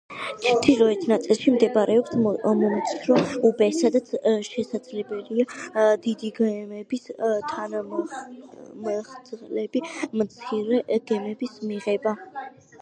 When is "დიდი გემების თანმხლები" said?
6.07-9.85